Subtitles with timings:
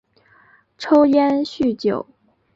[0.79, 2.07] 抽烟酗酒